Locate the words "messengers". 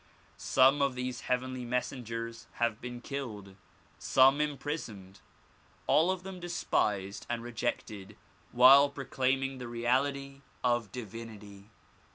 1.63-2.47